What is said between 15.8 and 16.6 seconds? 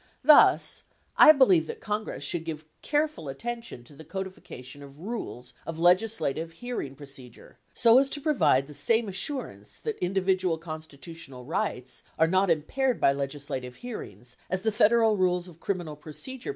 Procedure provide in criminal proceedings.